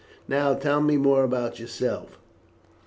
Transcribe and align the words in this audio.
"Now 0.27 0.55
tell 0.55 0.81
me 0.81 0.97
more 0.97 1.23
about 1.23 1.59
yourself. 1.59 2.17